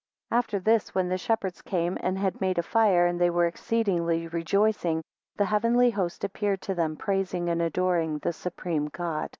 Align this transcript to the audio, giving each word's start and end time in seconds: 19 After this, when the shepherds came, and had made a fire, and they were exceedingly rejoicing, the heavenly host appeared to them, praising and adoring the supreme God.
19 0.31 0.37
After 0.39 0.59
this, 0.59 0.95
when 0.95 1.09
the 1.09 1.17
shepherds 1.19 1.61
came, 1.61 1.95
and 2.01 2.17
had 2.17 2.41
made 2.41 2.57
a 2.57 2.63
fire, 2.63 3.05
and 3.05 3.21
they 3.21 3.29
were 3.29 3.45
exceedingly 3.45 4.27
rejoicing, 4.29 5.03
the 5.37 5.45
heavenly 5.45 5.91
host 5.91 6.23
appeared 6.23 6.63
to 6.63 6.73
them, 6.73 6.95
praising 6.95 7.49
and 7.49 7.61
adoring 7.61 8.17
the 8.17 8.33
supreme 8.33 8.87
God. 8.87 9.29